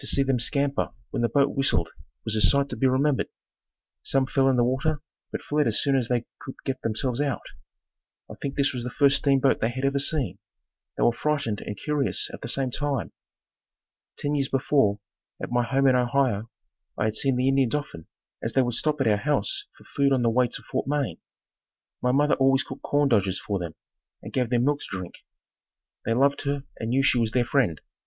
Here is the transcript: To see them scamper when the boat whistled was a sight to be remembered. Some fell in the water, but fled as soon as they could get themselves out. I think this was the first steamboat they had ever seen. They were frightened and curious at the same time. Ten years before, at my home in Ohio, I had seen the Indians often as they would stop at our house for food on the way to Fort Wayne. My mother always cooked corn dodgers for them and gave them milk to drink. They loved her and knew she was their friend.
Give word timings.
To 0.00 0.06
see 0.06 0.22
them 0.22 0.38
scamper 0.38 0.90
when 1.08 1.22
the 1.22 1.28
boat 1.30 1.56
whistled 1.56 1.88
was 2.26 2.36
a 2.36 2.42
sight 2.42 2.68
to 2.68 2.76
be 2.76 2.86
remembered. 2.86 3.28
Some 4.02 4.26
fell 4.26 4.50
in 4.50 4.56
the 4.56 4.62
water, 4.62 5.00
but 5.32 5.40
fled 5.42 5.66
as 5.66 5.80
soon 5.80 5.96
as 5.96 6.08
they 6.08 6.26
could 6.38 6.56
get 6.66 6.82
themselves 6.82 7.18
out. 7.18 7.46
I 8.30 8.34
think 8.34 8.56
this 8.56 8.74
was 8.74 8.84
the 8.84 8.90
first 8.90 9.16
steamboat 9.16 9.60
they 9.62 9.70
had 9.70 9.86
ever 9.86 9.98
seen. 9.98 10.38
They 10.98 11.02
were 11.02 11.14
frightened 11.14 11.62
and 11.62 11.78
curious 11.78 12.28
at 12.34 12.42
the 12.42 12.48
same 12.48 12.70
time. 12.70 13.12
Ten 14.18 14.34
years 14.34 14.50
before, 14.50 15.00
at 15.42 15.50
my 15.50 15.62
home 15.62 15.86
in 15.86 15.96
Ohio, 15.96 16.50
I 16.98 17.04
had 17.04 17.14
seen 17.14 17.36
the 17.36 17.48
Indians 17.48 17.74
often 17.74 18.06
as 18.42 18.52
they 18.52 18.60
would 18.60 18.74
stop 18.74 19.00
at 19.00 19.06
our 19.06 19.16
house 19.16 19.64
for 19.78 19.84
food 19.84 20.12
on 20.12 20.20
the 20.20 20.28
way 20.28 20.46
to 20.46 20.62
Fort 20.62 20.86
Wayne. 20.86 21.20
My 22.02 22.12
mother 22.12 22.34
always 22.34 22.64
cooked 22.64 22.82
corn 22.82 23.08
dodgers 23.08 23.38
for 23.40 23.58
them 23.58 23.74
and 24.22 24.30
gave 24.30 24.50
them 24.50 24.64
milk 24.66 24.80
to 24.80 24.86
drink. 24.98 25.24
They 26.04 26.12
loved 26.12 26.42
her 26.42 26.64
and 26.78 26.90
knew 26.90 27.02
she 27.02 27.18
was 27.18 27.30
their 27.30 27.46
friend. 27.46 27.80